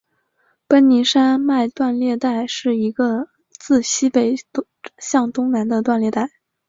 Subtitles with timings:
[0.67, 4.35] 奔宁山脉断裂带是一个自西北
[4.97, 6.31] 向东南的断裂带。